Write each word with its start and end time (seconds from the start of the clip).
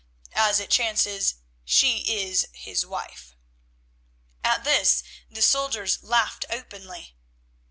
As 0.33 0.59
it 0.59 0.71
chances, 0.71 1.35
she 1.63 1.97
is 2.23 2.47
his 2.53 2.87
wife." 2.87 3.35
At 4.43 4.63
this 4.63 5.03
the 5.29 5.43
soldiers 5.43 5.99
laughed 6.01 6.43
openly. 6.49 7.15